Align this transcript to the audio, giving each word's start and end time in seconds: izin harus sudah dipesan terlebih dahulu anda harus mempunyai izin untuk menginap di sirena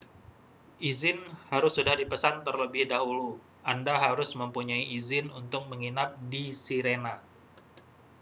izin 0.89 1.17
harus 1.53 1.73
sudah 1.77 1.93
dipesan 2.01 2.35
terlebih 2.47 2.83
dahulu 2.93 3.29
anda 3.73 3.95
harus 4.05 4.29
mempunyai 4.41 4.85
izin 4.97 5.25
untuk 5.39 5.63
menginap 5.71 6.09
di 6.33 6.43
sirena 6.63 7.13